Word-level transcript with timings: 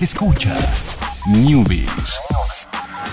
Escucha 0.00 0.56
Newbies. 1.28 2.18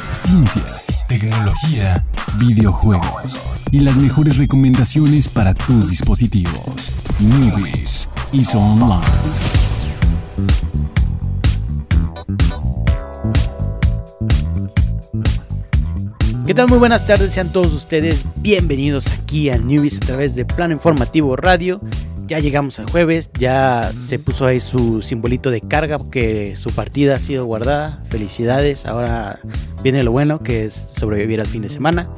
Ciencias, 0.07 0.97
tecnología, 1.09 2.05
videojuegos 2.39 3.41
y 3.71 3.81
las 3.81 3.97
mejores 3.97 4.37
recomendaciones 4.37 5.27
para 5.27 5.53
tus 5.53 5.89
dispositivos. 5.89 6.93
Newbies 7.19 8.09
y 8.31 8.41
Online. 8.55 9.01
¿Qué 16.45 16.53
tal? 16.53 16.69
Muy 16.69 16.77
buenas 16.77 17.05
tardes, 17.05 17.33
sean 17.33 17.51
todos 17.51 17.73
ustedes 17.73 18.23
bienvenidos 18.37 19.07
aquí 19.07 19.49
a 19.49 19.57
Newbies 19.57 19.97
a 19.97 20.05
través 20.05 20.35
de 20.35 20.45
Plano 20.45 20.73
Informativo 20.73 21.35
Radio. 21.35 21.81
Ya 22.27 22.39
llegamos 22.39 22.77
al 22.79 22.89
jueves, 22.89 23.29
ya 23.39 23.89
se 23.99 24.19
puso 24.19 24.45
ahí 24.45 24.59
su 24.59 25.01
simbolito 25.01 25.49
de 25.49 25.61
carga 25.61 25.97
porque 25.97 26.57
su 26.57 26.69
partida 26.71 27.15
ha 27.15 27.19
sido 27.19 27.45
guardada. 27.45 28.03
Felicidades, 28.09 28.85
ahora 28.85 29.39
viene 29.81 30.03
lo 30.03 30.11
bueno 30.11 30.43
que 30.43 30.65
es 30.65 30.89
sobrevivir 30.97 31.39
al 31.39 31.47
fin 31.47 31.61
de 31.61 31.69
semana. 31.69 32.09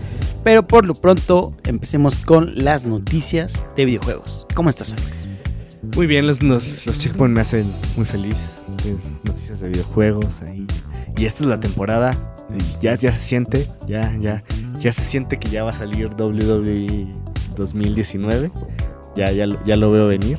Pero 0.44 0.68
por 0.68 0.86
lo 0.86 0.96
pronto 0.96 1.54
empecemos 1.66 2.26
con 2.26 2.56
las 2.56 2.86
noticias 2.86 3.68
de 3.76 3.86
videojuegos. 3.86 4.48
¿Cómo 4.56 4.72
estás, 4.72 4.94
Alex? 4.94 5.12
Muy 5.96 6.08
bien, 6.08 6.26
los, 6.26 6.42
los, 6.42 6.88
los 6.88 6.98
checkpoints 6.98 7.36
me 7.36 7.42
hacen 7.42 7.72
muy 7.96 8.06
feliz. 8.06 8.62
Noticias 9.24 9.60
de 9.60 9.70
videojuegos 9.70 10.42
ahí. 10.42 10.66
Y 11.18 11.26
esta 11.26 11.44
es 11.44 11.50
la 11.50 11.60
temporada. 11.60 12.16
ya, 12.82 12.96
ya 12.96 13.14
se 13.14 13.20
siente, 13.20 13.68
ya, 13.86 14.16
ya, 14.20 14.44
ya 14.80 14.92
se 14.92 15.02
siente 15.02 15.38
que 15.38 15.50
ya 15.50 15.64
va 15.64 15.70
a 15.70 15.74
salir 15.76 16.10
WWE 16.18 17.08
2019. 17.56 18.52
Ya, 19.16 19.32
ya, 19.32 19.48
lo- 19.48 19.64
ya 19.66 19.76
lo 19.76 19.92
veo 19.92 20.08
venir. 20.08 20.38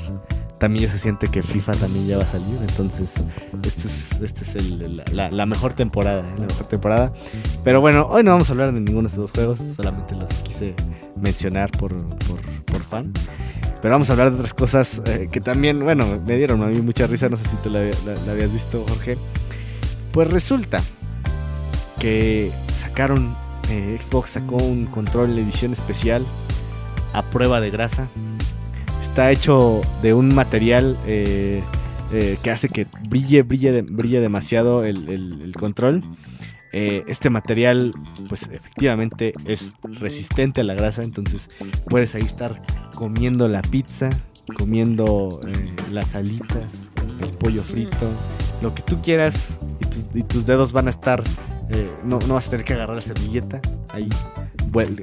También 0.58 0.86
ya 0.86 0.92
se 0.92 0.98
siente 0.98 1.26
que 1.28 1.42
FIFA 1.42 1.72
también 1.72 2.06
ya 2.06 2.18
va 2.18 2.24
a 2.24 2.26
salir. 2.26 2.56
Entonces, 2.60 3.14
este 3.64 3.86
es, 3.88 4.20
este 4.20 4.42
es 4.44 4.56
el- 4.56 5.02
la, 5.12 5.30
la 5.30 5.46
mejor 5.46 5.72
temporada, 5.72 6.20
¿eh? 6.20 6.34
la 6.38 6.46
mejor 6.46 6.66
temporada. 6.68 7.12
Pero 7.64 7.80
bueno, 7.80 8.06
hoy 8.10 8.22
no 8.22 8.32
vamos 8.32 8.48
a 8.50 8.52
hablar 8.52 8.72
de 8.72 8.80
ninguno 8.80 9.02
de 9.02 9.08
estos 9.08 9.22
dos 9.24 9.32
juegos. 9.32 9.60
Solamente 9.60 10.14
los 10.14 10.28
quise 10.42 10.74
mencionar 11.20 11.70
por, 11.72 11.96
por, 12.18 12.40
por 12.66 12.82
fan. 12.84 13.10
Pero 13.80 13.92
vamos 13.94 14.10
a 14.10 14.12
hablar 14.12 14.30
de 14.30 14.36
otras 14.36 14.52
cosas 14.52 15.00
eh, 15.06 15.28
que 15.32 15.40
también, 15.40 15.78
bueno, 15.80 16.04
me 16.26 16.36
dieron 16.36 16.62
a 16.62 16.66
mí 16.66 16.78
mucha 16.82 17.06
risa. 17.06 17.30
No 17.30 17.38
sé 17.38 17.44
si 17.48 17.56
tú 17.56 17.70
la, 17.70 17.80
la- 17.80 18.20
la 18.26 18.32
habías 18.32 18.52
visto, 18.52 18.84
Jorge. 18.86 19.16
Pues 20.12 20.28
resulta 20.30 20.82
que 21.98 22.52
sacaron, 22.74 23.34
eh, 23.70 23.98
Xbox 24.02 24.30
sacó 24.30 24.56
un 24.56 24.86
control 24.86 25.38
edición 25.38 25.72
especial 25.72 26.26
a 27.14 27.22
prueba 27.22 27.60
de 27.60 27.70
grasa. 27.70 28.08
Está 29.10 29.32
hecho 29.32 29.80
de 30.02 30.14
un 30.14 30.32
material 30.32 30.96
eh, 31.04 31.64
eh, 32.12 32.38
que 32.44 32.50
hace 32.50 32.68
que 32.68 32.86
brille, 33.08 33.42
brille, 33.42 33.82
brille 33.82 34.20
demasiado 34.20 34.84
el, 34.84 35.52
control. 35.58 36.04
Eh, 36.72 37.02
este 37.08 37.28
material, 37.28 37.92
pues 38.28 38.42
efectivamente 38.52 39.34
es 39.46 39.72
resistente 39.82 40.60
a 40.60 40.64
la 40.64 40.74
grasa, 40.74 41.02
entonces 41.02 41.48
puedes 41.88 42.14
ahí 42.14 42.22
estar 42.22 42.62
comiendo 42.94 43.48
la 43.48 43.62
pizza, 43.62 44.10
comiendo 44.56 45.40
las 45.90 46.14
alitas, 46.14 46.88
el 47.20 47.30
pollo 47.30 47.64
frito, 47.64 48.06
lo 48.62 48.76
que 48.76 48.82
tú 48.82 49.02
quieras 49.02 49.58
y 50.14 50.22
tus, 50.22 50.46
dedos 50.46 50.72
van 50.72 50.86
a 50.86 50.90
estar, 50.90 51.20
no, 52.04 52.20
no 52.28 52.34
vas 52.34 52.46
a 52.46 52.50
tener 52.50 52.64
que 52.64 52.74
agarrar 52.74 52.94
la 52.94 53.02
servilleta, 53.02 53.60
ahí 53.88 54.08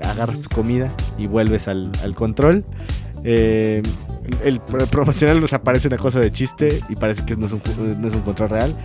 agarras 0.02 0.40
tu 0.40 0.48
comida 0.48 0.90
y 1.18 1.28
vuelves 1.28 1.68
al 1.68 2.16
control. 2.16 2.64
Eh, 3.30 3.84
el, 4.46 4.62
pro- 4.62 4.86
promocional 4.88 5.42
nos 5.42 5.52
aparece 5.52 5.90
una 5.90 5.98
cosa 5.98 6.22
de 6.22 6.32
chiste 6.32 6.80
y 6.88 6.96
parece 6.96 7.26
que 7.26 7.36
no 7.36 7.46
es 7.46 7.52
un, 7.52 7.62
no 8.02 8.08
es 8.08 8.14
un 8.14 8.22
control 8.22 8.50
real. 8.50 8.76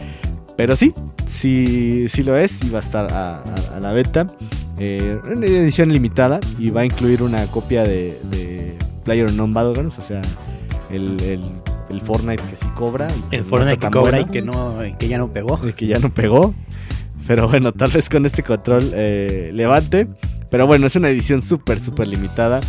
Pero 0.57 0.75
sí, 0.77 0.93
sí, 1.29 2.07
sí 2.09 2.23
lo 2.25 2.37
es 2.37 2.63
y 2.65 2.71
va 2.71 2.79
a 2.79 2.83
estar 2.83 3.13
a, 3.13 3.37
a- 3.37 3.77
a 3.77 3.81
la 3.81 3.93
beta. 3.93 4.27
Eh, 4.79 5.19
una 5.25 5.47
edición 5.47 5.93
limitada 5.93 6.41
y 6.59 6.71
va 6.71 6.81
a 6.81 6.85
incluir 6.85 7.23
una 7.23 7.47
copia 7.47 7.85
de, 7.85 8.21
de 8.31 8.77
PlayerUnknown 9.05 9.53
Battlegrounds, 9.53 9.99
o 9.99 10.03
sea, 10.03 10.21
el, 10.91 11.21
el, 11.23 11.41
el 11.91 12.01
Fortnite 12.01 12.43
que 12.51 12.57
sí 12.57 12.67
cobra. 12.75 13.07
y 13.31 13.37
El 13.37 13.43
no 13.43 13.47
Fortnite 13.49 13.79
que 13.79 13.91
cobra 13.91 14.19
y 14.19 14.25
bueno, 14.25 14.33
que, 14.33 14.43
no, 14.43 14.79
que 14.99 15.09
ya 15.09 15.19
no 15.19 15.33
pegó. 15.33 15.61
el 15.63 15.75
que 15.75 15.87
ya 15.87 15.99
no 16.01 16.11
pegó. 16.13 16.53
Pero 17.29 17.49
bueno, 17.49 17.73
tal 17.73 17.91
vez 17.93 18.09
con 18.09 18.27
este 18.27 18.43
control 18.43 18.91
eh, 18.95 19.51
levante. 19.55 20.09
Pero 20.51 20.67
bueno, 20.67 20.87
es 20.89 20.97
una 20.97 21.09
edición 21.09 21.41
súper, 21.43 21.79
súper 21.81 22.09
limitada. 22.09 22.61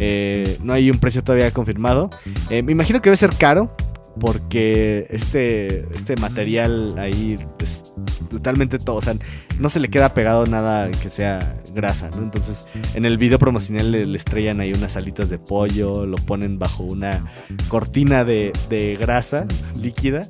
Eh, 0.00 0.58
no 0.62 0.72
hay 0.72 0.90
un 0.90 0.98
precio 0.98 1.22
todavía 1.22 1.50
confirmado. 1.52 2.10
Eh, 2.48 2.62
me 2.62 2.72
imagino 2.72 3.00
que 3.00 3.10
debe 3.10 3.16
ser 3.16 3.34
caro. 3.36 3.74
Porque 4.18 5.06
este, 5.08 5.86
este 5.94 6.16
material 6.16 6.98
ahí 6.98 7.36
es 7.60 7.92
totalmente 8.28 8.78
todo. 8.78 8.96
O 8.96 9.00
sea, 9.00 9.14
no 9.60 9.68
se 9.68 9.78
le 9.78 9.88
queda 9.88 10.14
pegado 10.14 10.46
nada 10.46 10.90
que 10.90 11.08
sea 11.08 11.54
grasa, 11.72 12.10
¿no? 12.10 12.24
Entonces, 12.24 12.66
en 12.94 13.04
el 13.04 13.18
video 13.18 13.38
promocional 13.38 13.92
le, 13.92 14.04
le 14.04 14.18
estrellan 14.18 14.60
ahí 14.60 14.72
unas 14.72 14.96
alitas 14.96 15.30
de 15.30 15.38
pollo. 15.38 16.06
Lo 16.06 16.16
ponen 16.16 16.58
bajo 16.58 16.82
una 16.82 17.32
cortina 17.68 18.24
de, 18.24 18.52
de 18.68 18.96
grasa 19.00 19.46
líquida. 19.80 20.28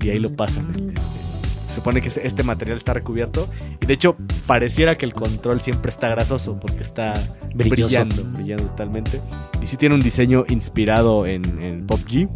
Y 0.00 0.10
ahí 0.10 0.20
lo 0.20 0.30
pasan. 0.34 0.94
Supone 1.78 2.02
que 2.02 2.08
este- 2.08 2.42
material 2.42 2.76
está 2.76 2.92
recubierto. 2.92 3.48
Y 3.80 3.86
de 3.86 3.94
hecho, 3.94 4.16
pareciera 4.48 4.98
que 4.98 5.06
el 5.06 5.12
control 5.14 5.60
siempre 5.60 5.90
está 5.90 6.08
grasoso. 6.08 6.58
Porque 6.58 6.82
está 6.82 7.14
Brilloso. 7.54 7.70
brillando, 7.70 8.24
brillando 8.36 8.64
totalmente. 8.64 9.20
Y 9.62 9.66
sí 9.68 9.76
tiene 9.76 9.94
un 9.94 10.00
diseño 10.00 10.44
inspirado 10.48 11.24
en, 11.24 11.44
en 11.62 11.86
PUBG. 11.86 12.28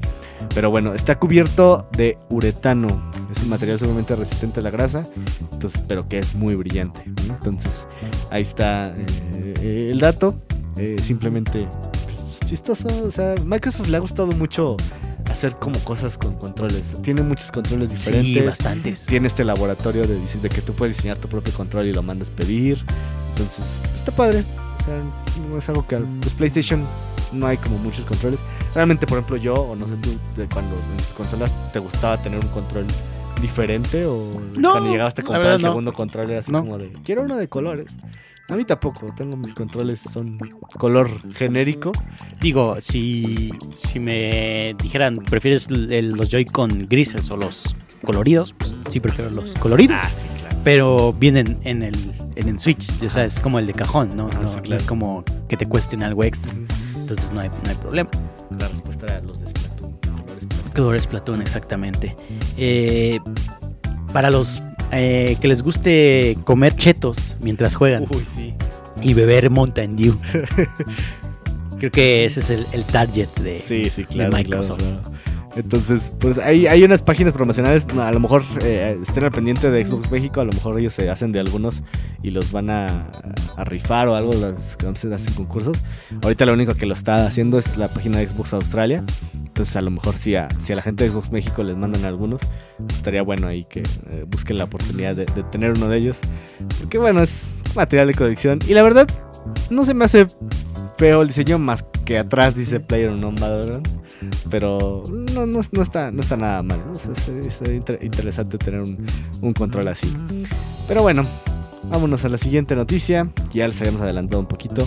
Pero 0.55 0.71
bueno, 0.71 0.95
está 0.95 1.19
cubierto 1.19 1.89
de 1.97 2.17
uretano. 2.29 2.87
Es 3.33 3.43
un 3.43 3.49
material 3.49 3.81
sumamente 3.81 4.15
resistente 4.15 4.61
a 4.61 4.63
la 4.63 4.71
grasa. 4.71 5.09
Entonces, 5.53 5.83
pero 5.89 6.07
que 6.09 6.19
es 6.21 6.37
muy 6.37 6.55
brillante. 6.55 7.03
¿no? 7.27 7.35
Entonces, 7.35 7.89
ahí 8.31 8.43
está 8.43 8.95
eh, 8.97 9.55
eh, 9.61 9.89
el 9.91 9.99
dato. 9.99 10.37
Eh, 10.77 10.97
simplemente 11.03 11.67
pues, 12.05 12.41
chistoso. 12.49 12.87
O 13.05 13.11
sea, 13.11 13.35
Microsoft 13.45 13.89
le 13.89 13.97
ha 13.97 14.01
gustado 14.01 14.29
mucho 14.29 14.77
hacer 15.33 15.57
como 15.59 15.79
cosas 15.81 16.17
con 16.19 16.35
controles. 16.37 16.95
Tiene 17.03 17.23
muchos 17.23 17.51
controles 17.51 17.91
Sí, 17.91 17.97
diferentes 17.97 18.45
bastantes. 18.47 19.07
tiene 19.07 19.27
este 19.27 19.45
laboratorio 19.45 20.07
de, 20.07 20.21
que 20.49 20.63
tú 20.63 20.73
puedes 20.75 20.97
diseñar 20.97 21.19
tu 21.19 21.29
propio 21.29 21.53
control 21.55 21.87
y 21.87 21.93
lo 21.93 22.03
mandas 22.03 22.31
pedir. 22.31 22.85
Entonces, 23.31 23.65
está 23.97 24.13
padre. 24.13 24.45
O 24.81 24.85
sea, 24.85 25.01
no 25.51 25.59
es 25.59 25.69
algo 25.69 25.87
que 25.87 25.97
al 25.97 26.05
pues, 26.21 26.35
PlayStation 26.35 26.87
no 27.33 27.47
hay 27.47 27.57
como 27.57 27.79
muchos 27.79 28.05
controles. 28.05 28.41
Realmente, 28.75 29.07
por 29.07 29.19
ejemplo, 29.19 29.37
yo, 29.37 29.55
o 29.55 29.77
no 29.77 29.87
sé 29.89 29.97
tú, 29.97 30.11
de 30.37 30.47
cuando 30.49 30.75
en 30.77 30.97
tus 30.99 31.07
consolas 31.15 31.53
te 31.73 31.79
gustaba 31.79 32.19
tener 32.23 32.39
un 32.41 32.49
control 32.51 32.87
diferente 33.41 34.05
o 34.07 34.41
No, 34.57 34.73
cuando 34.73 34.91
llegabas 34.91 35.15
a 35.19 35.23
comprar 35.23 35.41
verdad 35.43 35.57
el 35.57 35.63
no. 35.63 35.69
segundo 35.69 35.93
control 35.93 36.31
era 36.31 36.41
así 36.41 36.53
No. 36.53 36.61
como 36.61 36.79
de, 36.79 36.93
quiero 37.05 37.23
uno 37.23 37.37
de 37.37 37.49
colores. 37.49 37.93
A 38.49 38.57
mí 38.57 38.65
tampoco, 38.65 39.07
tengo 39.17 39.37
mis 39.37 39.55
controles, 39.55 40.01
son 40.01 40.39
color 40.79 41.09
genérico. 41.35 41.93
Digo, 42.41 42.77
si, 42.81 43.51
si 43.75 43.99
me 43.99 44.75
dijeran, 44.83 45.17
¿prefieres 45.17 45.69
el- 45.69 46.11
los 46.11 46.29
Joy-Con 46.29 46.87
grises 46.89 47.31
o 47.31 47.37
los 47.37 47.77
coloridos? 48.05 48.55
Pues 48.59 48.75
sí, 48.91 49.01
prefiero 49.01 49.31
los 49.31 49.53
coloridos. 49.53 49.97
Ah, 50.03 50.11
sí, 50.11 50.27
claro. 50.39 50.57
Pero 50.65 51.13
vienen 51.15 51.59
en 51.63 51.83
el, 51.83 51.95
en 52.35 52.49
el 52.49 52.59
Switch, 52.59 52.91
o 53.03 53.09
sea, 53.09 53.25
es 53.25 53.41
como 53.41 53.59
el 53.59 53.67
de 53.67 53.73
cajón, 53.73 54.17
¿no? 54.17 54.29
Ah, 54.35 54.39
no, 54.43 54.49
sí, 54.49 54.57
no 54.57 54.63
claro. 54.63 54.81
es 54.83 54.87
como 54.87 55.25
que 55.49 55.57
te 55.57 55.67
cuesten 55.67 56.03
algo 56.03 56.23
extra. 56.25 56.53
Entonces 56.97 57.33
no 57.33 57.41
hay, 57.41 57.49
no 57.49 57.71
hay 57.71 57.77
problema. 57.77 58.11
La 58.59 58.69
respuesta 58.69 59.07
era 59.07 59.21
los 59.23 59.41
de 59.41 59.49
Splatoon. 59.49 59.93
colores 60.03 60.43
Splatoon. 60.45 60.73
Colores 60.75 61.07
Platón, 61.07 61.41
exactamente. 61.43 62.17
Eh, 62.57 63.19
para 64.13 64.31
los 64.31 64.61
eh, 64.93 65.37
que 65.41 65.49
les 65.49 65.63
guste 65.63 66.37
comer 66.45 66.75
chetos 66.77 67.37
mientras 67.41 67.75
juegan 67.75 68.05
Uy, 68.11 68.25
sí. 68.25 68.55
y 69.03 69.15
beber 69.15 69.51
Mountain 69.51 69.97
Dew. 69.97 70.17
Creo 71.79 71.91
que 71.91 72.25
ese 72.25 72.41
es 72.41 72.51
el, 72.51 72.67
el 72.73 72.85
target 72.85 73.29
de, 73.41 73.59
Sí, 73.59 73.87
sí, 73.91 74.05
claro. 74.05 74.31
de 74.31 74.37
Microsoft. 74.39 74.79
claro, 74.79 75.01
claro. 75.03 75.17
Entonces, 75.55 76.13
pues 76.19 76.39
hay, 76.39 76.67
hay 76.67 76.83
unas 76.83 77.03
páginas 77.03 77.33
promocionales, 77.35 77.87
a 77.99 78.11
lo 78.11 78.21
mejor 78.21 78.43
eh, 78.63 78.99
estén 79.03 79.25
al 79.25 79.33
pendiente 79.33 79.71
de 79.71 79.85
Xbox 79.85 80.11
México, 80.11 80.41
a 80.41 80.45
lo 80.45 80.53
mejor 80.53 80.79
ellos 80.79 80.95
se 80.95 81.11
hacen 81.11 81.31
de 81.33 81.41
algunos 81.41 81.83
y 82.23 82.31
los 82.31 82.53
van 82.53 82.71
a, 82.71 83.11
a 83.57 83.65
rifar 83.65 84.09
o 84.09 84.15
algo, 84.15 84.33
los 84.33 84.77
que 84.77 84.97
se 84.97 85.15
hacen 85.15 85.35
concursos. 85.35 85.79
Ahorita 86.23 86.47
lo 86.47 86.55
único 86.55 86.75
que 86.75 86.87
lo 86.87 86.95
está 86.95 87.27
haciendo 87.27 87.59
es 87.59 87.77
la 87.77 87.89
página 87.89 88.19
de 88.19 88.29
Xbox 88.29 88.55
Australia. 88.55 89.05
Entonces, 89.35 89.77
a 89.77 89.83
lo 89.83 89.91
mejor 89.91 90.17
si 90.17 90.35
a, 90.35 90.49
si 90.59 90.73
a 90.73 90.77
la 90.77 90.83
gente 90.83 91.05
de 91.05 91.11
Xbox 91.11 91.31
México 91.31 91.63
les 91.63 91.77
mandan 91.77 92.07
algunos, 92.07 92.41
pues 92.79 92.95
estaría 92.95 93.23
bueno 93.23 93.47
ahí 93.47 93.65
que 93.65 93.81
eh, 93.81 94.25
busquen 94.27 94.57
la 94.57 94.65
oportunidad 94.65 95.15
de, 95.15 95.27
de 95.27 95.43
tener 95.45 95.73
uno 95.73 95.89
de 95.89 95.99
ellos. 95.99 96.21
Porque 96.79 96.97
bueno, 96.97 97.23
es 97.23 97.63
material 97.77 98.07
de 98.07 98.15
colección. 98.15 98.59
Y 98.67 98.73
la 98.73 98.83
verdad, 98.83 99.07
no 99.71 99.85
se 99.85 99.93
me 99.93 100.07
hace 100.07 100.27
feo 101.03 101.23
el 101.23 101.27
diseño 101.27 101.59
más 101.59 101.85
que 102.05 102.17
atrás 102.17 102.55
dice 102.55 102.79
Player 102.79 103.11
Unknown 103.11 103.35
Battlegrounds. 103.35 103.91
Pero 104.49 105.03
no, 105.35 105.47
no, 105.47 105.61
no 105.73 105.83
está, 105.83 106.13
no 106.13 106.21
está 106.21 106.37
nada 106.37 106.63
mal. 106.63 106.79
es, 106.95 107.29
es 107.29 107.69
inter- 107.73 107.99
interesante 108.03 108.57
tener 108.57 108.83
un, 108.83 109.05
un 109.41 109.53
control 109.53 109.89
así. 109.89 110.17
Pero 110.87 111.03
bueno, 111.03 111.27
vámonos 111.91 112.25
a 112.25 112.29
la 112.29 112.39
siguiente 112.39 112.77
noticia. 112.77 113.29
Ya 113.53 113.67
les 113.67 113.81
habíamos 113.81 114.01
adelantado 114.01 114.39
un 114.39 114.47
poquito. 114.47 114.87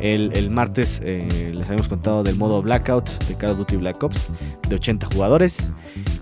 El, 0.00 0.32
el 0.36 0.50
martes 0.50 1.00
eh, 1.04 1.52
les 1.54 1.64
habíamos 1.66 1.86
contado 1.86 2.24
del 2.24 2.34
modo 2.34 2.60
Blackout 2.60 3.08
de 3.28 3.36
Call 3.36 3.52
of 3.52 3.58
Duty 3.58 3.76
Black 3.76 4.02
Ops 4.02 4.30
de 4.68 4.74
80 4.74 5.06
jugadores. 5.14 5.70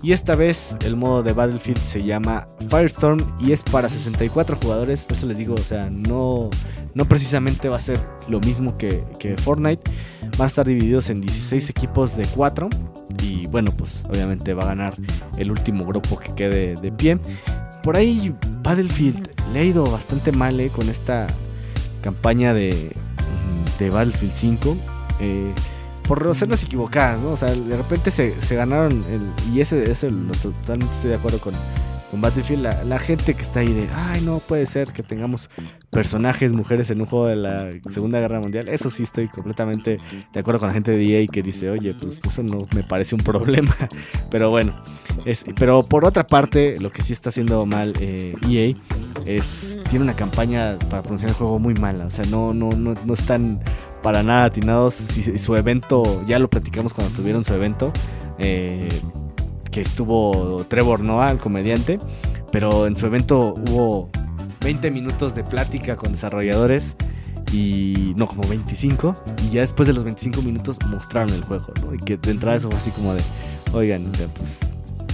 Y 0.03 0.11
esta 0.11 0.35
vez 0.35 0.75
el 0.85 0.97
modo 0.97 1.23
de 1.23 1.33
Battlefield 1.33 1.79
se 1.79 2.03
llama 2.03 2.45
Firestorm 2.69 3.19
y 3.39 3.53
es 3.53 3.63
para 3.63 3.89
64 3.89 4.55
jugadores. 4.61 5.03
Por 5.03 5.17
eso 5.17 5.25
les 5.25 5.39
digo, 5.39 5.55
o 5.55 5.57
sea, 5.57 5.89
no, 5.89 6.51
no 6.93 7.05
precisamente 7.05 7.69
va 7.69 7.77
a 7.77 7.79
ser 7.79 7.99
lo 8.27 8.39
mismo 8.39 8.77
que, 8.77 9.03
Fortnite. 9.41 9.91
Van 10.37 10.41
a 10.41 10.47
estar 10.47 10.65
divididos 10.65 11.09
en 11.09 11.21
16 11.21 11.69
equipos 11.69 12.15
de 12.15 12.25
4. 12.25 12.69
Y 13.21 13.47
bueno, 13.47 13.71
pues 13.77 14.03
obviamente 14.09 14.53
va 14.53 14.63
a 14.63 14.67
ganar 14.67 14.95
el 15.37 15.51
último 15.51 15.85
grupo 15.85 16.17
que 16.17 16.33
quede 16.33 16.75
de 16.75 16.91
pie. 16.91 17.17
Por 17.83 17.97
ahí 17.97 18.33
Battlefield 18.61 19.29
le 19.53 19.59
ha 19.59 19.63
ido 19.63 19.83
bastante 19.83 20.31
mal 20.31 20.59
eh, 20.59 20.69
con 20.69 20.87
esta 20.89 21.27
campaña 22.01 22.53
de, 22.53 22.95
Battlefield 23.79 24.33
5. 24.33 24.77
Eh, 25.19 25.51
por 26.07 26.27
hacernos 26.27 26.61
equivocadas, 26.63 27.19
¿no? 27.21 27.31
O 27.31 27.37
sea, 27.37 27.51
de 27.51 27.77
repente 27.77 28.11
se, 28.11 28.39
se 28.41 28.55
ganaron 28.55 29.05
el, 29.09 29.53
y 29.53 29.61
ese, 29.61 29.89
ese 29.89 30.11
lo 30.11 30.33
totalmente 30.33 30.93
estoy 30.93 31.11
de 31.11 31.15
acuerdo 31.15 31.39
con, 31.39 31.53
con 32.11 32.19
Battlefield, 32.19 32.63
la, 32.63 32.83
la, 32.83 32.99
gente 32.99 33.33
que 33.33 33.41
está 33.41 33.61
ahí 33.61 33.73
de, 33.73 33.87
ay, 33.95 34.21
no 34.21 34.39
puede 34.39 34.65
ser 34.65 34.91
que 34.91 35.01
tengamos 35.01 35.49
personajes 35.89 36.51
mujeres 36.51 36.91
en 36.91 36.99
un 36.99 37.07
juego 37.07 37.27
de 37.27 37.37
la 37.37 37.69
Segunda 37.89 38.19
Guerra 38.19 38.41
Mundial. 38.41 38.67
Eso 38.67 38.89
sí 38.89 39.03
estoy 39.03 39.27
completamente 39.27 39.97
de 40.33 40.39
acuerdo 40.39 40.59
con 40.59 40.67
la 40.67 40.73
gente 40.73 40.91
de 40.91 41.03
EA 41.03 41.27
que 41.27 41.41
dice, 41.41 41.69
oye, 41.69 41.93
pues 41.93 42.19
eso 42.23 42.43
no 42.43 42.67
me 42.75 42.83
parece 42.83 43.15
un 43.15 43.21
problema. 43.23 43.73
Pero 44.29 44.49
bueno, 44.49 44.73
pero 45.57 45.83
por 45.83 46.03
otra 46.03 46.27
parte, 46.27 46.77
lo 46.81 46.89
que 46.89 47.01
sí 47.01 47.13
está 47.13 47.29
haciendo 47.29 47.65
mal 47.65 47.93
eh, 48.01 48.35
EA 48.49 48.75
es, 49.25 49.79
tiene 49.89 50.03
una 50.03 50.15
campaña 50.15 50.77
para 50.89 51.01
pronunciar 51.01 51.31
el 51.31 51.37
juego 51.37 51.59
muy 51.59 51.75
mala. 51.75 52.07
O 52.07 52.09
sea, 52.09 52.25
no, 52.25 52.53
no, 52.53 52.71
no, 52.71 52.93
no 53.05 53.13
están 53.13 53.61
para 54.03 54.21
nada 54.21 54.45
atinados. 54.45 54.95
Su 54.95 55.55
evento, 55.55 56.23
ya 56.25 56.39
lo 56.39 56.49
platicamos 56.49 56.93
cuando 56.93 57.15
tuvieron 57.15 57.45
su 57.45 57.53
evento. 57.53 57.93
Eh, 58.37 58.89
que 59.71 59.81
estuvo 59.81 60.65
Trevor 60.67 60.99
Noah, 60.99 61.31
el 61.31 61.37
comediante, 61.37 61.99
pero 62.51 62.87
en 62.87 62.97
su 62.97 63.05
evento 63.05 63.55
hubo 63.55 64.09
20 64.63 64.91
minutos 64.91 65.33
de 65.35 65.43
plática 65.43 65.95
con 65.95 66.11
desarrolladores 66.11 66.95
y 67.51 68.13
no 68.15 68.27
como 68.27 68.47
25 68.47 69.15
y 69.45 69.55
ya 69.55 69.61
después 69.61 69.87
de 69.87 69.93
los 69.93 70.03
25 70.03 70.41
minutos 70.41 70.77
mostraron 70.87 71.33
el 71.33 71.43
juego, 71.43 71.73
¿no? 71.81 71.93
Y 71.93 71.97
que 71.97 72.17
de 72.17 72.31
entrada 72.31 72.57
eso 72.57 72.69
fue 72.69 72.79
así 72.79 72.91
como 72.91 73.13
de, 73.13 73.21
oigan, 73.73 74.09
o 74.09 74.13
sea, 74.13 74.27
pues 74.27 74.59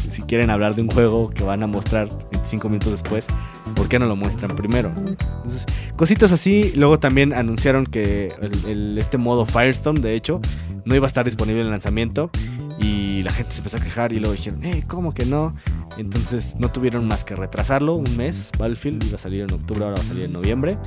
si 0.09 0.21
quieren 0.23 0.49
hablar 0.49 0.75
de 0.75 0.81
un 0.81 0.89
juego 0.89 1.29
que 1.29 1.43
van 1.43 1.63
a 1.63 1.67
mostrar 1.67 2.09
25 2.31 2.69
minutos 2.69 2.91
después, 2.91 3.27
¿por 3.75 3.87
qué 3.87 3.99
no 3.99 4.05
lo 4.05 4.15
muestran 4.15 4.55
primero? 4.55 4.91
Entonces, 4.95 5.65
cositas 5.95 6.31
así. 6.31 6.71
Luego 6.75 6.99
también 6.99 7.33
anunciaron 7.33 7.85
que 7.85 8.33
el, 8.65 8.97
este 8.97 9.17
modo 9.17 9.45
Firestorm, 9.45 9.97
de 9.97 10.15
hecho, 10.15 10.39
no 10.85 10.95
iba 10.95 11.05
a 11.05 11.09
estar 11.09 11.25
disponible 11.25 11.61
en 11.61 11.69
lanzamiento. 11.69 12.31
Y 12.79 13.23
la 13.23 13.31
gente 13.31 13.53
se 13.53 13.59
empezó 13.59 13.77
a 13.77 13.79
quejar 13.79 14.13
y 14.13 14.19
luego 14.19 14.35
dijeron, 14.35 14.63
eh, 14.63 14.83
¿cómo 14.87 15.13
que 15.13 15.25
no? 15.25 15.55
Entonces 15.97 16.55
no 16.59 16.69
tuvieron 16.69 17.07
más 17.07 17.23
que 17.23 17.35
retrasarlo 17.35 17.95
un 17.95 18.17
mes. 18.17 18.51
Battlefield 18.57 19.03
iba 19.05 19.15
a 19.15 19.19
salir 19.19 19.41
en 19.41 19.51
octubre, 19.51 19.83
ahora 19.83 19.95
va 19.97 20.01
a 20.01 20.05
salir 20.05 20.25
en 20.25 20.33
noviembre. 20.33 20.77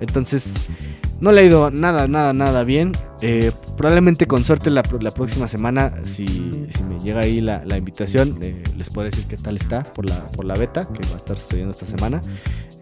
Entonces 0.00 0.52
no 1.20 1.32
le 1.32 1.40
ha 1.40 1.44
ido 1.44 1.70
nada, 1.70 2.08
nada, 2.08 2.32
nada 2.32 2.64
bien. 2.64 2.92
Eh, 3.22 3.52
probablemente 3.76 4.26
con 4.26 4.44
suerte 4.44 4.70
la, 4.70 4.82
la 5.00 5.10
próxima 5.10 5.48
semana, 5.48 5.92
si, 6.04 6.26
si, 6.26 6.82
me 6.82 6.98
llega 6.98 7.20
ahí 7.20 7.40
la, 7.40 7.64
la 7.64 7.78
invitación, 7.78 8.38
eh, 8.42 8.62
les 8.76 8.90
puedo 8.90 9.06
decir 9.06 9.26
qué 9.26 9.36
tal 9.36 9.56
está 9.56 9.84
por 9.84 10.08
la, 10.08 10.28
por 10.30 10.44
la 10.44 10.54
beta, 10.54 10.86
que 10.86 11.06
va 11.08 11.14
a 11.14 11.16
estar 11.16 11.38
sucediendo 11.38 11.72
esta 11.72 11.86
semana. 11.86 12.20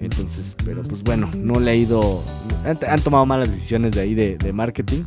Entonces, 0.01 0.57
pero 0.65 0.83
pues 0.83 1.03
bueno, 1.03 1.31
no 1.39 1.61
le 1.61 1.71
ha 1.71 1.75
ido... 1.75 2.23
Han, 2.65 2.79
han 2.89 3.01
tomado 3.01 3.25
malas 3.27 3.51
decisiones 3.51 3.93
de 3.93 4.01
ahí 4.01 4.15
de, 4.15 4.37
de, 4.37 4.53
marketing 4.53 5.05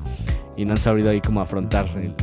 y 0.56 0.66
no 0.66 0.74
han 0.74 0.80
sabido 0.80 1.10
ahí 1.10 1.20
cómo 1.22 1.42
afrontar 1.42 1.88
el, 1.98 2.16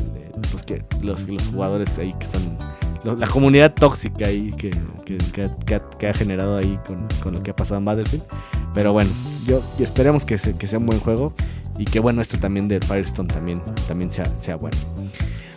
pues 0.54 0.62
que 0.62 0.84
los, 1.04 1.28
los 1.28 1.46
jugadores 1.48 1.98
ahí 1.98 2.14
que 2.14 2.26
son 2.26 2.56
la 3.04 3.26
comunidad 3.26 3.74
tóxica 3.74 4.28
ahí 4.28 4.50
que, 4.52 4.70
que, 5.04 5.18
que, 5.66 5.80
que 5.98 6.08
ha 6.08 6.14
generado 6.14 6.56
ahí 6.56 6.78
con, 6.86 7.06
con, 7.22 7.34
lo 7.34 7.42
que 7.42 7.50
ha 7.50 7.56
pasado 7.56 7.78
en 7.78 7.84
Battlefield. 7.84 8.24
Pero 8.72 8.92
bueno, 8.92 9.10
yo, 9.46 9.62
yo 9.78 9.84
esperemos 9.84 10.24
que, 10.24 10.38
se, 10.38 10.56
que 10.56 10.66
sea 10.66 10.78
un 10.78 10.86
buen 10.86 11.00
juego 11.00 11.34
y 11.78 11.84
que 11.84 12.00
bueno, 12.00 12.22
este 12.22 12.38
también 12.38 12.66
del 12.66 12.82
Firestone 12.82 13.28
también, 13.28 13.60
también 13.86 14.10
sea, 14.10 14.24
sea 14.38 14.56
bueno. 14.56 14.78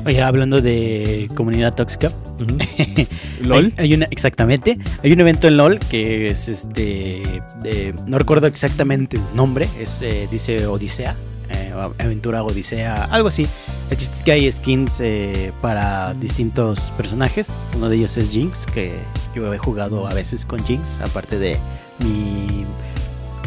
Oye, 0.05 0.21
hablando 0.21 0.61
de 0.61 1.29
comunidad 1.35 1.73
tóxica, 1.73 2.09
uh 2.09 2.43
-huh. 2.43 3.07
LOL. 3.43 3.73
Hay, 3.77 3.85
hay, 3.85 3.93
una, 3.93 4.05
exactamente, 4.11 4.77
hay 5.03 5.11
un 5.11 5.19
evento 5.19 5.47
en 5.47 5.57
LOL 5.57 5.79
que 5.79 6.27
es 6.27 6.47
este, 6.49 7.21
de, 7.63 7.93
no 8.07 8.17
recuerdo 8.17 8.47
exactamente 8.47 9.17
el 9.17 9.23
nombre, 9.35 9.67
es 9.79 10.01
eh, 10.01 10.27
dice 10.29 10.67
Odisea, 10.67 11.11
eh, 11.11 11.36
Aventura 11.79 12.43
Odisea, 12.43 13.05
algo 13.05 13.29
así. 13.29 13.47
El 13.89 13.97
chiste 13.97 14.17
es 14.17 14.23
que 14.23 14.31
hay 14.31 14.51
skins 14.51 14.99
eh, 14.99 15.51
para 15.61 16.13
distintos 16.13 16.91
personajes. 16.97 17.51
Uno 17.75 17.89
de 17.89 17.97
ellos 17.97 18.17
es 18.17 18.31
Jinx, 18.31 18.65
que 18.65 18.93
yo 19.35 19.53
he 19.53 19.57
jugado 19.57 20.07
a 20.07 20.13
veces 20.13 20.45
con 20.45 20.63
Jinx, 20.65 20.99
aparte 20.99 21.39
de 21.39 21.57
mi 21.99 22.65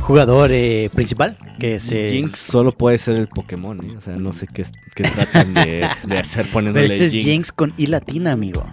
jugador 0.01 0.51
eh, 0.53 0.91
principal, 0.93 1.37
que 1.59 1.75
es... 1.75 1.91
Eh, 1.93 2.09
Jinx 2.11 2.39
solo 2.39 2.73
puede 2.73 2.99
ser 2.99 3.17
el 3.17 3.29
Pokémon, 3.29 3.79
¿eh? 3.85 3.97
o 3.97 4.01
sea, 4.01 4.17
no 4.17 4.33
sé 4.33 4.47
qué, 4.47 4.65
qué 4.95 5.05
tratan 5.05 5.55
de, 5.55 5.89
de, 6.05 6.19
hacer 6.19 6.47
poniéndole 6.47 6.89
Pero 6.89 6.95
este 6.95 7.07
es 7.07 7.13
Jinx. 7.13 7.25
Jinx 7.25 7.53
con 7.53 7.75
I 7.77 7.87
latina, 7.87 8.33
amigo. 8.33 8.65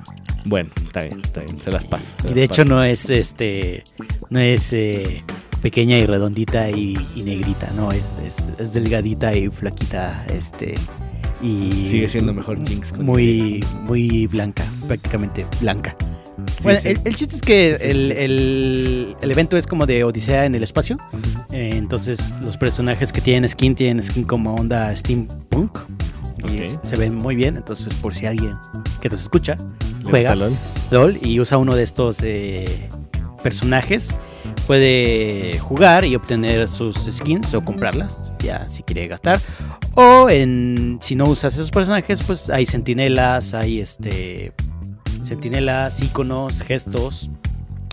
Bueno, 0.46 0.70
está 0.84 1.02
bien, 1.02 1.22
está 1.24 1.42
bien, 1.42 1.62
se 1.62 1.72
las 1.72 1.86
paso. 1.86 2.08
Se 2.22 2.28
las 2.28 2.36
de 2.36 2.44
hecho 2.44 2.64
paso. 2.64 2.70
no 2.70 2.84
es 2.84 3.10
este, 3.10 3.84
no 4.30 4.40
es 4.40 4.74
pequeña 5.58 5.98
y 5.98 6.06
redondita 6.06 6.70
y, 6.70 6.98
y 7.16 7.24
negrita, 7.24 7.72
no, 7.76 7.92
es, 7.92 8.18
es, 8.26 8.50
es, 8.58 8.74
delgadita 8.74 9.36
y 9.36 9.50
flaquita, 9.50 10.26
este, 10.34 10.76
y 11.42 11.88
sigue 11.88 12.10
siendo 12.10 12.34
mejor 12.34 12.58
Jinx. 12.68 12.94
Con 12.94 13.06
muy, 13.06 13.64
muy 13.84 14.28
blanca, 14.28 14.66
prácticamente 14.88 15.46
blanca. 15.62 15.96
Sí, 15.98 16.64
bueno, 16.64 16.80
sí. 16.80 16.90
El, 16.90 17.00
el, 17.04 17.16
chiste 17.16 17.36
es 17.36 17.42
que 17.42 17.78
sí, 17.80 17.88
el, 17.88 18.12
el, 18.12 19.16
el, 19.22 19.32
evento 19.32 19.58
es 19.58 19.66
como 19.66 19.86
de 19.86 20.04
Odisea 20.04 20.46
en 20.46 20.56
el 20.56 20.64
espacio. 20.64 20.98
Uh 21.12 21.18
-huh. 21.18 21.46
eh, 21.52 21.72
entonces, 21.74 22.20
los 22.42 22.58
personajes 22.58 23.12
que 23.12 23.22
tienen 23.22 23.50
skin 23.50 23.76
tienen 23.76 24.04
skin 24.04 24.24
como 24.24 24.56
onda 24.56 24.96
steampunk. 24.96 25.80
Okay. 26.44 26.62
Y 26.62 26.88
se 26.88 26.96
ven 26.96 27.16
muy 27.16 27.36
bien. 27.36 27.58
Entonces, 27.58 27.94
por 27.96 28.14
si 28.14 28.28
alguien 28.28 28.56
que 29.02 29.10
nos 29.10 29.22
escucha 29.22 29.58
juega 30.04 30.36
LOL? 30.36 30.56
LOL? 30.92 31.20
y 31.22 31.40
usa 31.40 31.58
uno 31.58 31.76
de 31.76 31.84
estos 31.84 32.20
eh, 32.22 32.90
personajes, 33.42 34.16
puede 34.66 35.58
jugar 35.60 36.06
y 36.06 36.16
obtener 36.16 36.68
sus 36.68 36.96
skins 37.12 37.54
o 37.54 37.62
comprarlas, 37.62 38.32
ya 38.40 38.68
si 38.70 38.84
quiere 38.84 39.08
gastar. 39.08 39.40
O 39.96 40.30
en, 40.30 41.00
si 41.02 41.16
no 41.16 41.26
usas 41.26 41.54
esos 41.56 41.72
personajes, 41.72 42.22
pues 42.24 42.50
hay 42.50 42.66
sentinelas, 42.66 43.54
hay 43.54 43.80
este 43.80 44.54
sentinelas, 45.22 46.02
iconos, 46.02 46.62
gestos 46.62 47.30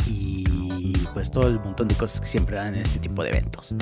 y 0.07 0.93
pues 1.15 1.31
todo 1.31 1.49
el 1.49 1.59
montón 1.61 1.89
de 1.89 1.95
cosas 1.95 2.21
que 2.21 2.27
siempre 2.27 2.57
dan 2.57 2.75
en 2.75 2.83
este 2.83 2.99
tipo 2.99 3.23
de 3.23 3.31
eventos. 3.31 3.75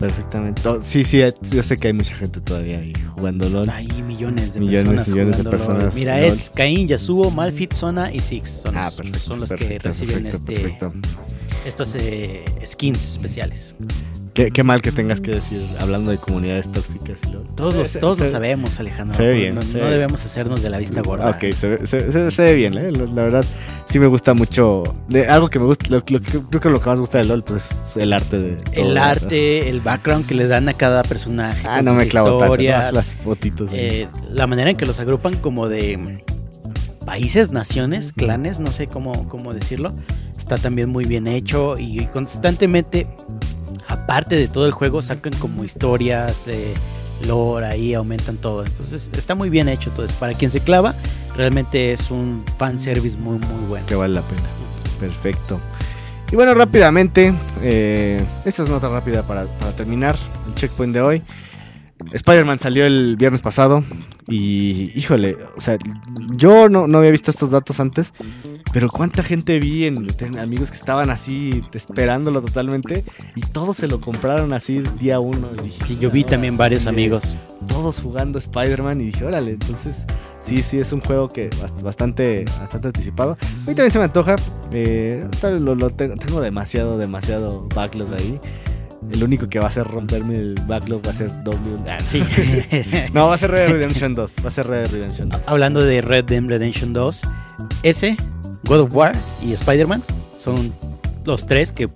Perfectamente. 0.00 0.62
Sí, 0.82 1.04
sí, 1.04 1.22
yo 1.52 1.62
sé 1.62 1.76
que 1.76 1.88
hay 1.88 1.92
mucha 1.92 2.14
gente 2.14 2.40
todavía 2.40 2.78
ahí 2.78 2.94
jugando 3.14 3.50
LOL. 3.50 3.68
Hay 3.68 3.86
millones 4.02 4.54
de 4.54 4.60
millones, 4.60 4.86
personas 4.86 5.08
millones 5.08 5.36
jugando 5.36 5.50
de 5.50 5.50
personas 5.50 5.84
LOL. 5.84 5.94
Mira, 5.94 6.16
LOL. 6.18 6.26
es 6.26 6.50
Caín, 6.50 6.88
Yasuo, 6.88 7.30
Malfit, 7.30 7.74
Zona 7.74 8.10
y 8.10 8.18
Six. 8.18 8.62
Son, 8.62 8.76
ah, 8.78 8.84
los, 8.84 8.94
perfecto, 8.94 9.18
son 9.20 9.40
los 9.40 9.48
perfecto, 9.50 9.74
que 9.74 9.78
reciben 9.88 10.22
perfecto, 10.24 10.94
este, 10.94 11.68
estas 11.68 11.94
eh, 11.96 12.44
skins 12.64 13.10
especiales. 13.10 13.76
Qué, 14.40 14.50
qué, 14.50 14.62
mal 14.62 14.80
que 14.80 14.90
tengas 14.90 15.20
que 15.20 15.32
decir 15.32 15.68
hablando 15.78 16.10
de 16.10 16.16
comunidades 16.16 16.72
tóxicas 16.72 17.18
y 17.28 17.32
LOL. 17.32 17.46
Todos, 17.54 17.74
los, 17.74 17.92
todos 17.92 18.16
se, 18.16 18.24
lo 18.24 18.30
sabemos, 18.30 18.80
Alejandro. 18.80 19.14
Se 19.14 19.22
ve 19.22 19.34
bien. 19.34 19.54
No, 19.54 19.60
se 19.60 19.76
no 19.76 19.84
ve. 19.84 19.90
debemos 19.90 20.24
hacernos 20.24 20.62
de 20.62 20.70
la 20.70 20.78
vista 20.78 21.02
gorda. 21.02 21.28
Ok, 21.28 21.52
se 21.52 21.68
ve, 21.68 21.86
se, 21.86 22.30
se 22.30 22.42
ve 22.42 22.54
bien, 22.54 22.78
¿eh? 22.78 22.90
La 22.90 23.22
verdad, 23.22 23.44
sí 23.84 23.98
me 23.98 24.06
gusta 24.06 24.32
mucho. 24.32 24.82
De, 25.08 25.28
algo 25.28 25.48
que 25.48 25.58
me 25.58 25.66
gusta, 25.66 25.88
lo, 25.90 26.02
lo, 26.06 26.20
creo 26.22 26.60
que 26.60 26.70
lo 26.70 26.80
que 26.80 26.86
más 26.86 26.96
me 26.96 27.00
gusta 27.00 27.18
de 27.18 27.24
LOL 27.24 27.44
pues, 27.44 27.70
es 27.70 27.96
el 27.98 28.14
arte 28.14 28.38
de. 28.38 28.56
Todo, 28.56 28.82
el 28.82 28.96
arte, 28.96 29.68
el 29.68 29.82
background 29.82 30.26
que 30.26 30.34
le 30.34 30.46
dan 30.46 30.70
a 30.70 30.72
cada 30.72 31.02
personaje. 31.02 31.68
Ah, 31.68 31.82
no 31.82 31.92
me 31.92 32.08
clavo 32.08 32.40
historias, 32.40 32.84
tanto, 32.84 32.96
las 32.96 33.14
fotitos. 33.16 33.70
Eh, 33.74 34.08
la 34.30 34.46
manera 34.46 34.70
en 34.70 34.76
que 34.78 34.86
los 34.86 35.00
agrupan 35.00 35.34
como 35.34 35.68
de 35.68 36.24
países, 37.04 37.50
naciones, 37.50 38.12
clanes, 38.12 38.58
no 38.58 38.68
sé 38.68 38.86
cómo, 38.86 39.28
cómo 39.28 39.52
decirlo, 39.52 39.92
está 40.38 40.56
también 40.56 40.90
muy 40.90 41.04
bien 41.04 41.26
hecho 41.26 41.76
y 41.78 42.06
constantemente, 42.06 43.06
aparte 43.90 44.36
de 44.36 44.48
todo 44.48 44.66
el 44.66 44.72
juego, 44.72 45.02
sacan 45.02 45.32
como 45.34 45.64
historias, 45.64 46.46
eh, 46.46 46.74
lore 47.26 47.66
ahí, 47.66 47.94
aumentan 47.94 48.36
todo. 48.36 48.64
Entonces 48.64 49.10
está 49.12 49.34
muy 49.34 49.50
bien 49.50 49.68
hecho 49.68 49.90
eso. 50.02 50.14
Para 50.18 50.34
quien 50.34 50.50
se 50.50 50.60
clava, 50.60 50.94
realmente 51.36 51.92
es 51.92 52.10
un 52.10 52.44
fanservice 52.56 53.18
muy, 53.18 53.38
muy 53.38 53.66
bueno. 53.68 53.86
Que 53.86 53.94
vale 53.94 54.14
la 54.14 54.22
pena. 54.22 54.48
Perfecto. 54.98 55.60
Y 56.30 56.36
bueno, 56.36 56.54
rápidamente, 56.54 57.34
eh, 57.60 58.24
esta 58.44 58.62
es 58.62 58.68
nota 58.70 58.88
rápida 58.88 59.24
para, 59.24 59.46
para 59.46 59.72
terminar 59.72 60.16
el 60.46 60.54
checkpoint 60.54 60.94
de 60.94 61.00
hoy. 61.00 61.22
Spider-Man 62.12 62.58
salió 62.58 62.86
el 62.86 63.16
viernes 63.16 63.42
pasado 63.42 63.84
y, 64.26 64.92
híjole, 64.94 65.36
o 65.56 65.60
sea, 65.60 65.76
yo 66.36 66.68
no, 66.68 66.86
no, 66.86 66.98
había 66.98 67.10
visto 67.10 67.30
estos 67.30 67.50
datos 67.50 67.80
antes, 67.80 68.14
Pero 68.72 68.88
cuánta 68.88 69.22
gente 69.24 69.58
vi 69.58 69.86
en, 69.86 70.06
amigos 70.38 70.70
que 70.70 70.76
estaban 70.76 71.10
así 71.10 71.64
esperándolo 71.72 72.40
totalmente 72.40 73.04
y 73.34 73.40
todos 73.40 73.76
se 73.78 73.88
lo 73.88 74.00
compraron 74.00 74.52
así 74.52 74.82
día 75.00 75.18
uno. 75.18 75.48
Y 75.58 75.64
dije, 75.64 75.84
Sí, 75.86 75.98
yo 76.00 76.10
vi 76.10 76.22
"Ah, 76.22 76.26
también 76.30 76.56
varios 76.56 76.82
sí, 76.82 76.88
amigos. 76.88 77.36
Todos 77.66 77.98
jugando 78.00 78.38
Spider-Man 78.38 79.00
y 79.00 79.06
dije, 79.06 79.24
órale, 79.24 79.52
entonces 79.52 80.06
sí, 80.40 80.58
sí, 80.62 80.78
es 80.78 80.92
un 80.92 81.00
juego 81.00 81.28
que 81.32 81.50
bast- 81.50 81.82
bastante, 81.82 82.44
bastante 82.60 82.88
anticipado. 82.88 83.32
A 83.42 83.46
mí 83.68 83.74
también 83.74 83.90
se 83.90 83.98
me 83.98 84.04
antoja. 84.04 84.36
eh, 84.70 85.26
lo, 85.42 85.74
lo 85.74 85.90
tengo, 85.90 86.14
tengo 86.14 86.40
demasiado, 86.40 86.96
demasiado 86.96 87.66
backlog 87.74 88.14
ahí. 88.14 88.38
El 89.12 89.24
único 89.24 89.48
que 89.48 89.58
va 89.58 89.64
a 89.64 89.68
hacer 89.70 89.86
romperme 89.88 90.36
el 90.36 90.54
backlog 90.68 91.04
va 91.04 91.10
a 91.10 91.14
ser 91.14 91.30
W. 91.42 91.76
Ah, 91.88 91.98
no. 92.00 92.06
Sí. 92.06 92.22
No, 93.12 93.26
va 93.28 93.34
a 93.34 93.38
ser 93.38 93.50
Red 93.50 93.62
Dead 93.66 93.72
Redemption 93.72 94.14
2. 94.14 94.34
Va 94.44 94.48
a 94.48 94.50
ser 94.50 94.66
Red 94.68 94.82
Dead 94.84 94.92
Redemption 94.92 95.28
2. 95.30 95.40
Hablando 95.46 95.80
de 95.82 96.00
Red 96.02 96.26
Dead 96.26 96.44
Redemption 96.46 96.92
2, 96.92 97.22
ese, 97.82 98.16
God 98.70 98.82
of 98.82 98.94
War 98.94 99.12
y 99.42 99.52
Spider-Man 99.52 100.00
son 100.38 100.72
los 101.24 101.44
tres 101.44 101.72
que, 101.72 101.88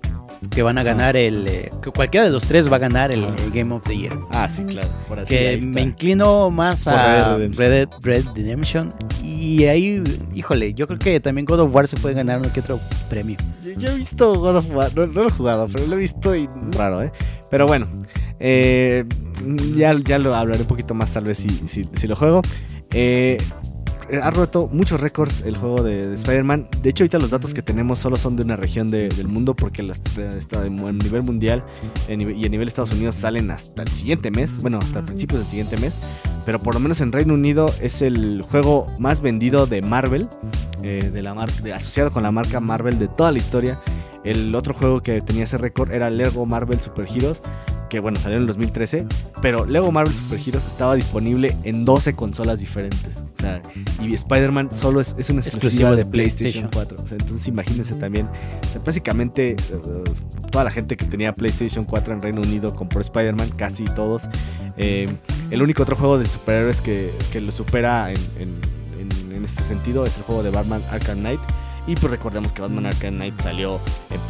que 0.49 0.61
van 0.61 0.77
a 0.77 0.83
ganar 0.83 1.15
el. 1.15 1.47
eh, 1.47 1.71
que 1.81 1.89
cualquiera 1.89 2.25
de 2.25 2.33
los 2.33 2.43
tres 2.43 2.69
va 2.69 2.75
a 2.75 2.79
ganar 2.79 3.13
el, 3.13 3.23
el 3.23 3.51
Game 3.53 3.73
of 3.73 3.81
the 3.83 3.97
Year. 3.97 4.13
Ah, 4.31 4.49
sí, 4.49 4.65
claro. 4.65 4.89
Por 5.07 5.19
así, 5.21 5.29
que 5.33 5.61
me 5.65 5.83
inclino 5.83 6.51
más 6.51 6.85
a 6.89 7.37
Red 7.37 7.51
Dead 7.51 7.57
Red 7.57 7.71
Dead, 7.71 7.89
Red 8.01 8.25
Redemption. 8.35 8.93
Y 9.23 9.63
ahí, 9.67 10.03
híjole, 10.33 10.73
yo 10.73 10.85
creo 10.85 10.99
que 10.99 11.17
también 11.21 11.45
God 11.45 11.61
of 11.61 11.73
War 11.73 11.87
se 11.87 11.95
puede 11.95 12.13
ganar 12.13 12.39
uno 12.39 12.51
que 12.51 12.59
otro 12.59 12.81
premio. 13.09 13.37
Yo, 13.63 13.71
yo 13.77 13.91
he 13.93 13.95
visto 13.95 14.35
God 14.35 14.57
of 14.57 14.75
War, 14.75 14.91
no, 14.97 15.07
no 15.07 15.21
lo 15.21 15.27
he 15.29 15.31
jugado, 15.31 15.69
pero 15.71 15.87
lo 15.87 15.95
he 15.95 15.99
visto 15.99 16.35
y 16.35 16.49
raro, 16.77 17.01
¿eh? 17.03 17.11
Pero 17.49 17.67
bueno, 17.67 17.87
eh, 18.41 19.05
ya, 19.77 19.97
ya 20.03 20.19
lo 20.19 20.35
hablaré 20.35 20.59
un 20.63 20.67
poquito 20.67 20.93
más 20.93 21.11
tal 21.11 21.23
vez 21.23 21.37
si, 21.37 21.47
si, 21.49 21.87
si 21.93 22.05
lo 22.05 22.17
juego. 22.17 22.41
Eh, 22.91 23.37
ha 24.21 24.29
roto 24.31 24.67
muchos 24.71 24.99
récords 25.01 25.41
el 25.41 25.57
juego 25.57 25.81
de, 25.83 26.07
de 26.07 26.15
Spider-Man. 26.15 26.67
De 26.81 26.89
hecho, 26.89 27.03
ahorita 27.03 27.17
los 27.19 27.29
datos 27.31 27.53
que 27.53 27.61
tenemos 27.61 27.99
solo 27.99 28.15
son 28.15 28.35
de 28.35 28.43
una 28.43 28.55
región 28.55 28.89
de- 28.89 29.09
del 29.09 29.27
mundo 29.27 29.55
porque 29.55 29.81
está 29.81 30.61
a 30.61 30.69
nivel 30.69 31.23
mundial 31.23 31.63
en 32.07 32.21
y 32.37 32.45
a 32.45 32.49
nivel 32.49 32.67
Estados 32.67 32.91
Unidos 32.93 33.15
salen 33.15 33.49
hasta 33.51 33.81
el 33.83 33.87
siguiente 33.89 34.31
mes. 34.31 34.59
Bueno, 34.61 34.79
hasta 34.79 34.99
el 34.99 35.05
principio 35.05 35.37
del 35.39 35.47
siguiente 35.47 35.77
mes. 35.77 35.97
Pero 36.45 36.61
por 36.61 36.73
lo 36.75 36.79
menos 36.79 37.01
en 37.01 37.11
Reino 37.11 37.33
Unido 37.33 37.65
es 37.81 38.01
el 38.01 38.43
juego 38.43 38.87
más 38.99 39.21
vendido 39.21 39.65
de 39.65 39.81
Marvel, 39.81 40.29
eh, 40.83 41.09
de 41.11 41.21
la 41.21 41.33
de- 41.63 41.73
asociado 41.73 42.11
con 42.11 42.23
la 42.23 42.31
marca 42.31 42.59
Marvel 42.59 42.99
de 42.99 43.07
toda 43.07 43.31
la 43.31 43.37
historia. 43.39 43.81
El 44.23 44.53
otro 44.55 44.73
juego 44.73 45.01
que 45.01 45.21
tenía 45.21 45.43
ese 45.43 45.57
récord 45.57 45.91
era 45.91 46.09
Lego 46.09 46.45
Marvel 46.45 46.79
Super 46.79 47.07
Heroes, 47.07 47.41
que 47.89 47.99
bueno, 47.99 48.19
salió 48.19 48.37
en 48.37 48.41
el 48.43 48.47
2013, 48.47 49.05
pero 49.41 49.65
Lego 49.65 49.91
Marvel 49.91 50.13
Super 50.13 50.39
Heroes 50.39 50.67
estaba 50.67 50.95
disponible 50.95 51.55
en 51.63 51.85
12 51.85 52.13
consolas 52.15 52.59
diferentes. 52.59 53.23
O 53.37 53.41
sea, 53.41 53.61
y 54.01 54.13
Spider-Man 54.13 54.69
solo 54.73 55.01
es, 55.01 55.15
es 55.17 55.29
una 55.29 55.39
exclusiva 55.41 55.89
Exclusivo 55.91 55.95
de 55.95 56.05
PlayStation 56.05 56.69
PlayStation. 56.69 56.97
4. 56.97 57.03
O 57.03 57.07
sea, 57.07 57.17
entonces 57.19 57.47
imagínense 57.47 57.93
también, 57.95 58.27
o 58.27 58.67
sea, 58.71 58.81
básicamente 58.83 59.51
eh, 59.51 59.57
toda 60.51 60.63
la 60.65 60.71
gente 60.71 60.97
que 60.97 61.05
tenía 61.05 61.33
PlayStation 61.33 61.85
4 61.85 62.13
en 62.13 62.21
Reino 62.21 62.41
Unido 62.41 62.73
compró 62.75 63.01
Spider-Man, 63.01 63.49
casi 63.57 63.85
todos. 63.85 64.23
Eh, 64.77 65.07
el 65.51 65.61
único 65.61 65.83
otro 65.83 65.95
juego 65.95 66.17
de 66.17 66.25
superhéroes 66.25 66.81
que, 66.81 67.11
que 67.31 67.39
lo 67.41 67.51
supera 67.51 68.09
en, 68.11 68.17
en- 68.39 68.59
en- 68.99 69.31
en 69.35 69.45
este 69.45 69.61
sentido 69.63 70.05
es 70.05 70.17
el 70.17 70.23
juego 70.23 70.41
de 70.43 70.49
Batman 70.49 70.81
Arkham 70.89 71.19
Knight. 71.19 71.39
Y 71.87 71.93
pues 71.93 72.09
recordemos 72.09 72.51
que 72.51 72.63
Batman 72.63 72.87
Arkham 72.87 73.13
Knight 73.13 73.39
salió 73.41 73.79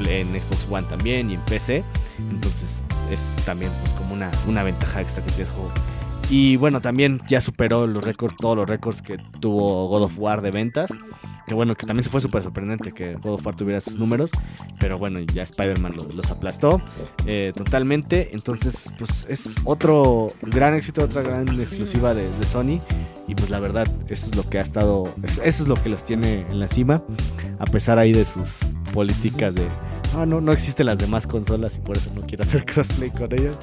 en 0.10 0.28
Xbox 0.42 0.68
One 0.70 0.86
también 0.90 1.32
y 1.32 1.36
en 1.36 1.42
PC. 1.46 1.84
Entonces 2.30 2.84
es 3.12 3.36
también 3.46 3.72
pues 3.82 3.94
como 3.94 4.14
una, 4.14 4.32
una 4.48 4.64
ventaja 4.64 5.02
extra 5.02 5.24
que 5.24 5.30
tiene 5.32 5.44
ese 5.44 5.52
juego. 5.54 5.72
Y 6.30 6.56
bueno, 6.58 6.82
también 6.82 7.22
ya 7.28 7.40
superó 7.40 7.86
los 7.86 8.04
récords, 8.04 8.36
todos 8.40 8.58
los 8.58 8.68
récords 8.68 9.02
que 9.04 9.18
tuvo 9.40 9.88
God 9.90 10.04
of 10.04 10.14
War 10.18 10.42
de 10.42 10.50
ventas. 10.52 10.90
Que 11.46 11.54
bueno, 11.54 11.76
que 11.76 11.86
también 11.86 12.04
se 12.04 12.10
fue 12.10 12.20
súper 12.22 12.42
sorprendente 12.42 12.92
que 12.92 13.14
God 13.14 13.34
of 13.34 13.46
War 13.46 13.56
tuviera 13.56 13.80
sus 13.80 13.98
números. 14.00 14.32
Pero 14.80 14.98
bueno, 14.98 15.20
ya 15.20 15.44
Spider-Man 15.44 15.96
lo- 15.96 16.12
los 16.12 16.32
aplastó 16.32 16.82
eh, 17.28 17.54
totalmente. 17.56 18.30
Entonces, 18.34 18.92
pues 18.98 19.28
es 19.30 19.54
otro 19.66 20.30
gran 20.42 20.74
éxito, 20.74 21.04
otra 21.04 21.22
gran 21.22 21.48
exclusiva 21.60 22.16
de, 22.16 22.24
de 22.28 22.46
Sony. 22.48 22.82
Y 23.28 23.36
pues 23.36 23.52
la 23.52 23.60
verdad, 23.60 23.88
eso 24.10 24.26
es 24.26 24.36
lo 24.36 24.50
que 24.50 24.58
ha 24.58 24.62
estado, 24.62 25.14
eso 25.44 25.62
es 25.64 25.68
lo 25.68 25.76
que 25.76 25.90
los 25.90 26.04
tiene 26.04 26.48
en 26.50 26.60
la 26.60 26.68
cima. 26.68 27.04
A 27.60 27.66
pesar 27.66 28.00
ahí 28.00 28.12
de 28.14 28.26
sus 28.26 28.58
políticas 28.96 29.54
de, 29.54 29.68
ah, 30.16 30.26
no, 30.26 30.42
no 30.42 30.52
existen 30.52 30.86
las 30.88 30.98
demás 30.98 31.28
consolas 31.28 31.78
y 31.78 31.82
por 31.82 31.98
eso 31.98 32.12
no 32.16 32.22
quiero 32.22 32.44
hacer 32.44 32.66
crossplay 32.72 33.10
con 33.12 33.32
ellas. 33.34 33.56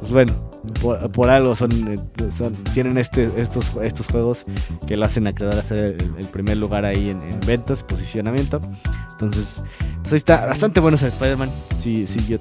Pues 0.00 0.12
bueno, 0.12 0.32
por, 1.12 1.30
algo 1.30 1.54
son, 1.54 1.70
eh, 1.88 1.98
son- 2.36 2.54
tienen 2.74 2.98
este, 2.98 3.30
estos, 3.36 3.72
estos 3.82 4.06
juegos 4.06 4.44
que 4.86 4.96
lo 4.96 5.04
hacen 5.06 5.26
aclarar 5.26 5.58
a 5.58 5.62
ser 5.62 5.96
el, 6.18 6.26
primer 6.26 6.56
lugar 6.56 6.84
ahí 6.84 7.10
en, 7.10 7.20
en 7.20 7.40
ventas, 7.40 7.82
posicionamiento. 7.82 8.60
Entonces, 9.12 9.62
pues 10.00 10.12
ahí 10.12 10.16
está, 10.16 10.46
bastante 10.46 10.80
bueno 10.80 10.96
ese 10.96 11.08
Spider-Man. 11.08 11.50
Sí, 11.78 12.06
sí, 12.06 12.38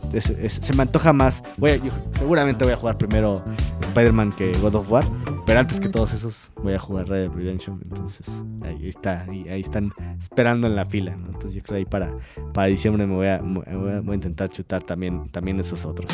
se 0.47 0.73
me 0.73 0.83
antoja 0.83 1.11
más. 1.13 1.43
Voy 1.57 1.81
seguramente 2.17 2.63
voy 2.63 2.73
a 2.73 2.77
jugar 2.77 2.97
primero 2.97 3.43
Spider-Man 3.81 4.31
que 4.33 4.51
God 4.61 4.75
of 4.75 4.91
War. 4.91 5.05
Pero 5.45 5.59
antes 5.59 5.79
que 5.79 5.89
todos 5.89 6.13
esos, 6.13 6.51
voy 6.61 6.73
a 6.73 6.79
jugar 6.79 7.07
Red 7.07 7.31
Redemption. 7.31 7.79
Entonces, 7.83 8.43
ahí 8.63 8.87
está, 8.87 9.23
ahí, 9.23 9.47
ahí 9.49 9.61
están 9.61 9.91
esperando 10.19 10.67
en 10.67 10.75
la 10.75 10.85
fila. 10.85 11.13
Entonces, 11.13 11.53
yo 11.53 11.63
creo 11.63 11.77
ahí 11.77 11.85
para, 11.85 12.11
para 12.53 12.67
diciembre 12.67 13.07
me 13.07 13.15
voy 13.15 13.27
a, 13.27 13.39
voy 13.39 14.11
a, 14.11 14.15
intentar 14.15 14.49
chutar 14.49 14.83
también, 14.83 15.29
también 15.29 15.59
esos 15.59 15.85
otros. 15.85 16.11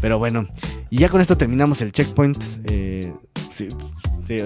Pero 0.00 0.18
bueno, 0.18 0.46
y 0.90 0.98
ya 0.98 1.08
con 1.08 1.20
esto 1.20 1.36
terminamos 1.36 1.80
el 1.82 1.92
checkpoint. 1.92 2.42
Eh, 2.64 3.12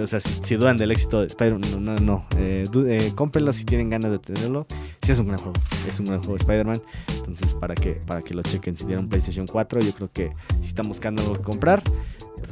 o 0.00 0.06
sea, 0.06 0.20
si, 0.20 0.44
si 0.44 0.56
dudan 0.56 0.76
del 0.76 0.90
éxito 0.90 1.20
de 1.20 1.26
Spider-Man, 1.26 1.84
no, 1.84 1.94
no, 1.94 1.96
no. 1.96 2.26
Eh, 2.36 2.64
eh, 2.86 3.12
cómprenlo 3.14 3.52
si 3.52 3.64
tienen 3.64 3.88
ganas 3.88 4.10
de 4.10 4.18
tenerlo. 4.18 4.66
Sí, 5.02 5.12
es 5.12 5.18
un 5.18 5.28
gran 5.28 5.38
juego. 5.38 5.58
Es 5.88 5.98
un 5.98 6.06
gran 6.06 6.20
juego 6.20 6.34
de 6.34 6.42
Spider-Man. 6.42 6.82
Entonces, 7.16 7.54
para 7.54 7.74
que, 7.74 7.92
para 7.92 8.22
que 8.22 8.34
lo 8.34 8.42
chequen 8.42 8.76
si 8.76 8.84
tienen 8.84 9.08
PlayStation 9.08 9.46
4, 9.46 9.80
yo 9.80 9.92
creo 9.92 10.10
que 10.12 10.32
si 10.60 10.68
están 10.68 10.86
buscando 10.86 11.22
algo 11.22 11.34
que 11.34 11.42
comprar, 11.42 11.82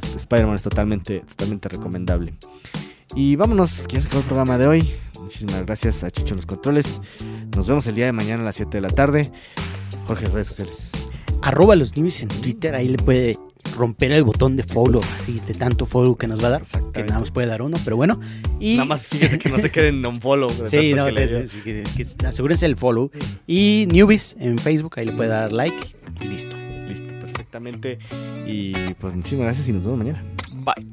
Spider-Man 0.03 0.55
es 0.55 0.63
totalmente, 0.63 1.21
totalmente 1.21 1.69
recomendable. 1.69 2.33
Y 3.15 3.35
vámonos, 3.35 3.87
que 3.87 3.95
ya 3.95 4.01
se 4.01 4.07
acabó 4.07 4.21
el 4.21 4.27
programa 4.27 4.57
de 4.57 4.67
hoy. 4.67 4.89
Muchísimas 5.19 5.65
gracias 5.65 6.03
a 6.03 6.11
Chucho 6.11 6.33
en 6.33 6.37
los 6.37 6.45
controles. 6.45 7.01
Nos 7.55 7.67
vemos 7.67 7.87
el 7.87 7.95
día 7.95 8.05
de 8.05 8.11
mañana 8.11 8.41
a 8.43 8.45
las 8.45 8.55
7 8.55 8.77
de 8.77 8.81
la 8.81 8.89
tarde. 8.89 9.31
Jorge, 10.05 10.25
redes 10.27 10.47
sociales. 10.47 10.91
Arroba 11.41 11.75
los 11.75 11.95
news 11.97 12.21
en 12.21 12.27
Twitter, 12.27 12.75
ahí 12.75 12.87
le 12.87 12.97
puede 12.97 13.37
romper 13.77 14.11
el 14.11 14.23
botón 14.23 14.55
de 14.55 14.63
follow, 14.63 15.01
así 15.15 15.39
de 15.45 15.53
tanto 15.53 15.85
follow 15.85 16.15
que 16.17 16.27
nos 16.27 16.43
va 16.43 16.47
a 16.47 16.51
dar, 16.51 16.63
que 16.93 17.03
nada 17.03 17.19
más 17.19 17.31
puede 17.31 17.47
dar 17.47 17.61
uno, 17.61 17.77
pero 17.83 17.95
bueno. 17.95 18.19
Y 18.59 18.75
Nada 18.75 18.85
más 18.85 19.07
fíjate 19.07 19.39
que 19.39 19.49
no 19.49 19.57
se 19.57 19.71
queden 19.71 20.03
en 20.05 20.15
follow. 20.15 20.49
Sí, 20.67 20.93
no, 20.93 21.05
que 21.07 21.83
asegúrense 22.27 22.65
el 22.65 22.75
follow. 22.75 23.11
Y 23.47 23.87
Newbies 23.91 24.35
en 24.39 24.57
Facebook, 24.57 24.93
ahí 24.97 25.05
le 25.05 25.13
puede 25.13 25.29
dar 25.29 25.51
like 25.51 25.95
y 26.21 26.25
listo. 26.25 26.55
Perfectamente. 27.49 27.97
Y 28.45 28.93
pues 28.95 29.15
muchísimas 29.15 29.45
gracias 29.45 29.69
y 29.69 29.73
nos 29.73 29.85
vemos 29.85 29.99
mañana. 29.99 30.23
Bye. 30.63 30.89